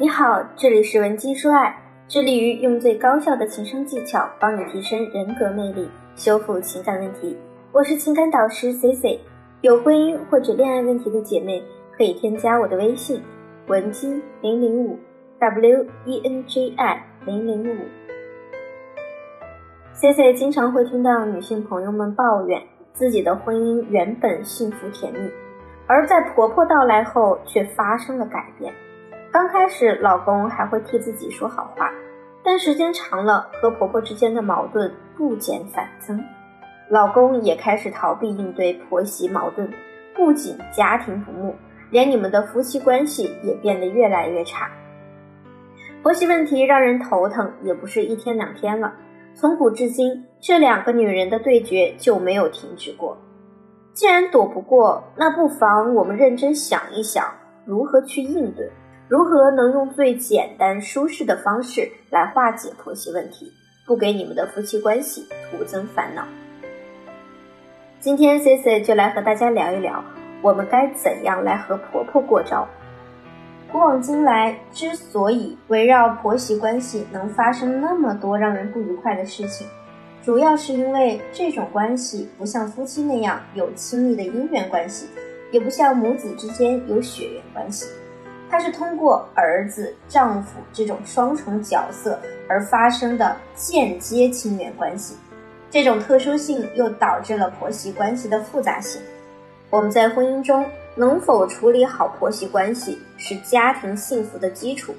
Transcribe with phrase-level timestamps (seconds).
[0.00, 1.76] 你好，这里是文姬说爱，
[2.08, 5.86] 致力于用最高效的情商技巧帮你提升人格魅力，
[6.16, 7.36] 修复情感问题。
[7.70, 9.20] 我是情感导师 C C，
[9.60, 11.62] 有婚姻或者恋爱问题的姐妹
[11.94, 13.22] 可以添加我的微信
[13.66, 14.98] 文姬零零五
[15.38, 17.76] W E N J I 零零五。
[19.92, 22.62] C C 经常会听到女性朋友们抱怨
[22.94, 25.30] 自己的婚姻原本幸福甜蜜，
[25.86, 28.72] 而在婆婆到来后却发生了改变。
[29.32, 31.92] 刚开始，老公还会替自己说好话，
[32.42, 36.20] 但时间长了，和婆婆之间的矛盾不减反增，
[36.88, 39.72] 老公也开始逃避应对婆媳矛盾，
[40.16, 41.54] 不仅家庭不睦，
[41.90, 44.68] 连你们的夫妻关系也变得越来越差。
[46.02, 48.94] 婆媳问题让人头疼，也不是一天两天了，
[49.34, 53.16] 从古至今，这两个女人的对决就没有停止过。
[53.92, 57.24] 既然躲不过，那不妨我们认真想一想，
[57.64, 58.68] 如何去应对。
[59.10, 63.52] 如何能用最简单舒适的方式来化解婆媳问题，
[63.84, 66.24] 不给你们的夫妻关系徒增烦恼？
[67.98, 70.04] 今天 C C 就来和大家聊一聊，
[70.40, 72.68] 我们该怎样来和婆婆过招。
[73.72, 79.66] 古往今来，之所以围绕婆媳关系能发生那么多让人不愉快的事情，
[80.22, 85.08] 主要是因为这种关系不像夫妻那样有亲密的姻缘关系，
[85.50, 87.88] 也不像母子之间有血缘关系。
[88.50, 95.14] 它是通过儿子、丈夫这种双重角色而发生的间接亲缘关系，
[95.70, 99.00] 这种特殊性又导致了婆媳关系的复杂性。
[99.70, 104.92] 我们在婚姻中能否处理好婆媳关系，是家庭幸福的基础。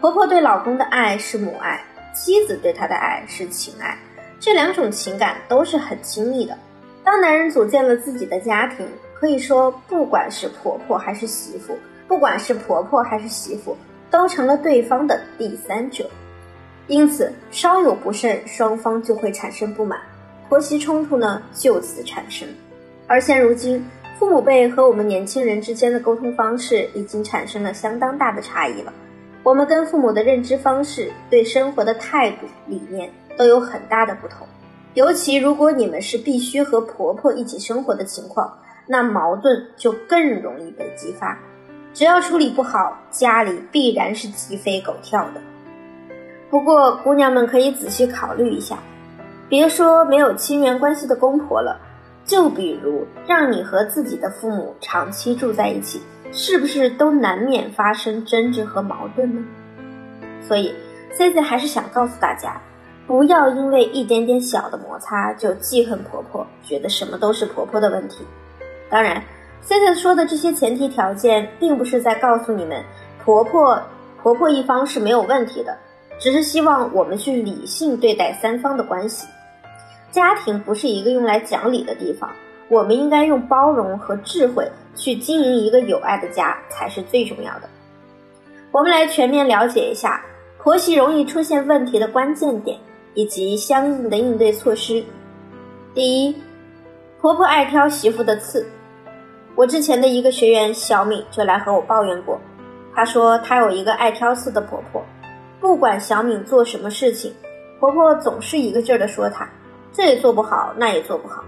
[0.00, 1.78] 婆婆对老公的爱是母爱，
[2.14, 3.98] 妻子对她的爱是情爱，
[4.40, 6.56] 这两种情感都是很亲密的。
[7.04, 11.76] 当男人组建了自己的家庭，可以说不管是婆婆还是媳妇。
[12.10, 13.76] 不管是婆婆还是媳妇，
[14.10, 16.10] 都成了对方的第三者，
[16.88, 19.96] 因此稍有不慎，双方就会产生不满，
[20.48, 22.48] 婆媳冲突呢就此产生。
[23.06, 23.86] 而现如今，
[24.18, 28.92] 父母辈和我们年轻人之间的沟通方式已经产生了相当大的差异了，
[29.44, 33.08] 我们跟父母的认知方式、对生活的态度、理念
[33.38, 34.44] 都有很大的不同。
[34.94, 38.52] 尤其如果你们是必须和婆婆一起生活的情况，
[38.88, 41.38] 那矛盾就更容易被激发。
[41.92, 45.40] 只要处理不好，家里必然是鸡飞狗跳的。
[46.48, 48.78] 不过，姑娘们可以仔细考虑一下，
[49.48, 51.80] 别说没有亲缘关系的公婆了，
[52.24, 56.00] 就比如让你和自己的父母长期住在一起，
[56.32, 59.44] 是不是都难免发生争执和矛盾呢？
[60.40, 60.72] 所以
[61.12, 62.62] ，C C 还是想告诉大家，
[63.06, 68.24] 不要因为一点点小的摩擦就记恨婆婆，觉得什么都是婆婆的问题。
[68.88, 69.20] 当然。
[69.62, 72.82] 现在说的这些前提条件，并不是在告诉你们
[73.22, 73.80] 婆婆
[74.22, 75.76] 婆婆一方是没有问题的，
[76.18, 79.28] 只是希望我们去理性对待三方的关系。
[80.10, 82.30] 家庭不是一个用来讲理的地方，
[82.68, 87.68] 我们应该用包容和智慧去经营一个有爱的家才是最重要的。
[88.72, 90.20] 我们来全面了解一下
[90.58, 92.78] 婆媳容易出现问题的关键点
[93.14, 95.04] 以及相应的应对措施。
[95.94, 96.34] 第一，
[97.20, 98.66] 婆婆爱挑媳妇的刺。
[99.60, 102.40] 我之前的一个学员小敏就来和我抱怨过，
[102.94, 105.04] 她说她有一个爱挑刺的婆婆，
[105.60, 107.30] 不管小敏做什么事情，
[107.78, 109.46] 婆婆总是一个劲儿的说她，
[109.92, 111.44] 这也做不好，那也做不好。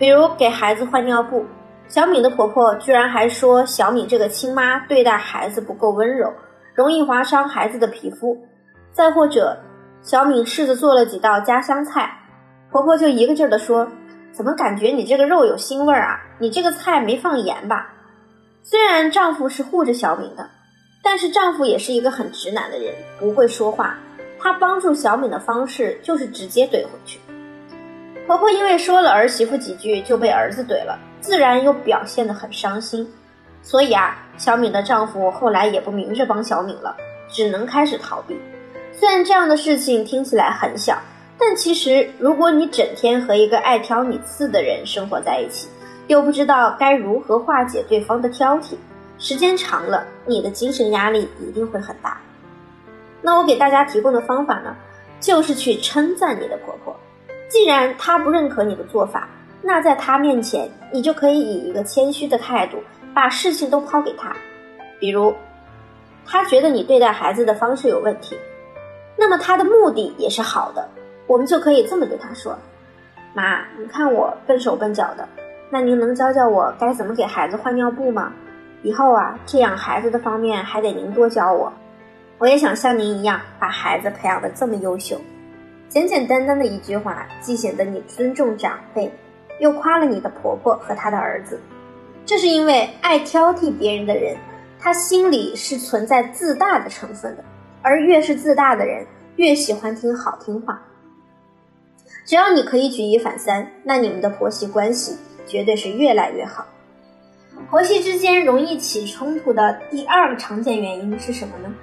[0.00, 1.46] 比如给孩子换尿布，
[1.86, 6.32] 小敏的婆婆居然还说小敏这个亲妈对待孩子不够温柔，
[6.74, 8.36] 容易划伤孩子的皮肤。
[8.90, 9.56] 再或者，
[10.02, 12.18] 小敏试着做了几道家乡菜，
[12.72, 13.86] 婆婆就一个劲儿的说。
[14.38, 16.20] 怎么感觉你这个肉有腥味儿啊？
[16.38, 17.92] 你这个菜没放盐吧？
[18.62, 20.48] 虽然丈夫是护着小敏的，
[21.02, 23.98] 但是丈夫也是一个很直男的人，不会说话。
[24.38, 27.18] 他帮助小敏的方式就是直接怼回去。
[28.28, 33.12] 婆婆因为说了儿媳妇几句就被儿子怼了，自然又表现得很伤心。
[33.60, 36.96] 所以啊，小敏的丈夫后来也不明着帮小敏了，
[37.28, 38.38] 只能开始逃避。
[38.92, 40.96] 虽然这样的事情听起来很小。
[41.38, 45.68] 但其实，如果你整天和一个爱挑你刺的人生活在一起，
[46.08, 48.74] 又不知道该如何化解对方的挑剔，
[49.18, 52.20] 时间长了，你的精神压力一定会很大。
[53.22, 54.74] 那我给大家提供的方法呢，
[55.20, 56.94] 就是去称赞你的婆婆。
[57.48, 59.28] 既然她不认可你的做法，
[59.62, 62.78] 那在她面前，你就可以以一个谦虚的态度，
[63.14, 64.34] 把事情都抛给她。
[64.98, 65.32] 比如，
[66.26, 68.36] 她觉得你对待孩子的方式有问题，
[69.16, 70.88] 那么她的目的也是好的。
[71.28, 72.58] 我们就可以这么对他说
[73.34, 75.28] ：“妈，你看我笨手笨脚的，
[75.70, 78.32] 那您能教教我该怎么给孩子换尿布吗？
[78.82, 81.72] 以后啊，这养孩子的方面还得您多教我。
[82.38, 85.20] 我也想像您一样，把孩子培养的这么优秀。
[85.88, 89.12] 简简单单的一句话，既显得你尊重长辈，
[89.60, 91.60] 又夸了你的婆婆和她的儿子。
[92.24, 94.36] 这是因为爱挑剔别人的人，
[94.78, 97.44] 他心里是存在自大的成分的，
[97.82, 99.04] 而越是自大的人，
[99.36, 100.80] 越喜欢听好听话。
[102.28, 105.16] 只要你可以举一反三，那你们的婆媳关系
[105.46, 106.66] 绝对是越来越好。
[107.70, 111.74] 婆媳之间容易起冲突的第二个常见原因是什么呢？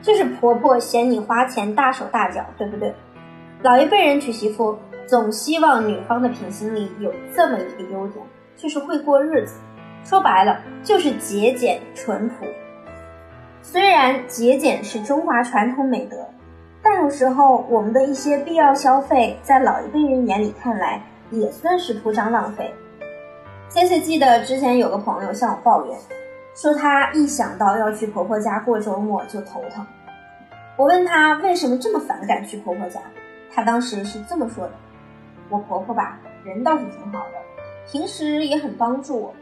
[0.00, 2.94] 就是婆婆嫌你花钱大手大脚，对不对？
[3.62, 4.78] 老一辈人娶媳妇
[5.08, 8.24] 总希望女方的品行里有这么一个优点，
[8.56, 9.58] 就是会过日子。
[10.04, 12.46] 说白了就是节俭淳朴。
[13.60, 16.16] 虽然节俭是中华传统美德，
[17.10, 22.72] 时候我们的一些必要消费，在老一辈人眼里看来也算是铺张浪费。
[23.68, 25.98] C C 记得之前有个朋友向我抱怨。
[26.52, 29.86] 说她一想到要去婆婆家过周末就头疼。
[30.76, 33.00] 我问她为什么这么反感去婆婆家，
[33.54, 34.72] 她当时是这么说的
[35.48, 37.34] ：“我婆婆吧，人倒是挺好的，
[37.90, 39.34] 平时也很帮助我，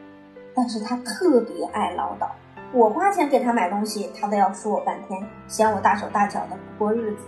[0.54, 2.28] 但是她特别爱唠叨。
[2.72, 7.24] 我花钱给她买东西，她都要说我半天，嫌我大手大脚的不过日子。”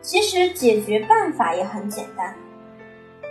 [0.00, 2.34] 其实解决办法也很简单，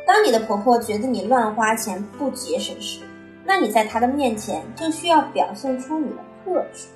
[0.06, 3.02] 当你的婆婆觉得你乱花钱不节省时。
[3.50, 6.88] 那你在她的面前就需要表现出你的特质。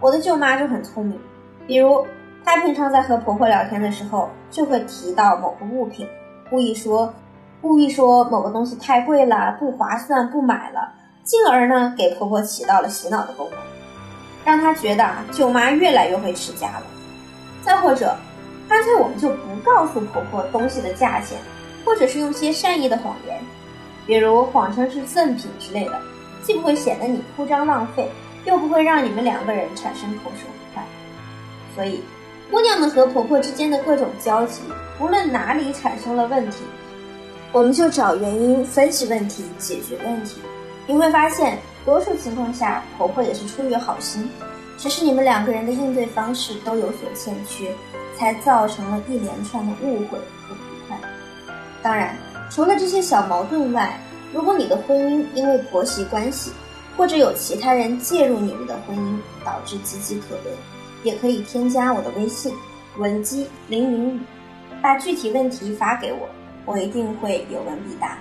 [0.00, 1.20] 我的舅妈就很聪明，
[1.66, 2.06] 比如
[2.42, 6.08] 她平常在和婆婆聊天的时候，就会提到某个物品，
[6.48, 7.12] 故意说，
[7.60, 13.58] 故意说某个东西太贵了，不划算，不买了，进而呢给婆婆起到了洗脑的功能，
[14.46, 16.82] 让她觉得舅妈越来越会持家了。
[17.62, 18.16] 再或者，
[18.68, 21.38] 干脆我们就不告诉婆婆东西的价钱，
[21.84, 23.40] 或者是用些善意的谎言。
[24.06, 26.00] 比如谎称是赠品之类的，
[26.42, 28.10] 既不会显得你铺张浪费，
[28.44, 30.84] 又不会让你们两个人产生口舌不快。
[31.74, 32.02] 所以，
[32.50, 34.62] 姑娘们和婆婆之间的各种交集，
[35.00, 36.58] 无论哪里产生了问题，
[37.50, 40.40] 我们就找原因分析问题，解决问题。
[40.86, 44.28] 你会发现，多数情况下，婆婆也是出于好心，
[44.76, 47.72] 只是你们两个人的应对方式都有所欠缺，
[48.16, 50.98] 才造成了一连串的误会和不快。
[51.82, 52.16] 当然。
[52.50, 53.98] 除了这些小矛盾外，
[54.32, 56.52] 如果你的婚姻因为婆媳关系，
[56.96, 60.52] 或者有其他人介入你们的婚姻，导致岌岌可危，
[61.02, 62.54] 也可以添加我的微信
[62.98, 64.20] 文姬零零五，
[64.80, 66.28] 把具体问题发给我，
[66.64, 68.18] 我一定会有问必答。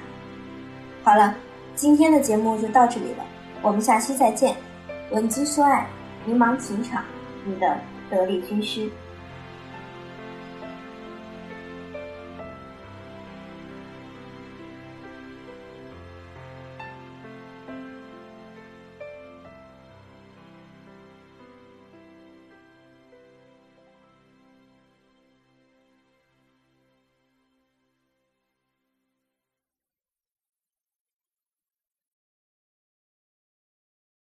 [1.04, 1.36] 好了，
[1.76, 3.26] 今天的节目就到这里了，
[3.62, 4.56] 我们下期再见。
[5.12, 5.86] 文姬说爱，
[6.26, 7.04] 迷茫情场，
[7.46, 7.78] 你的
[8.10, 8.90] 得力军师。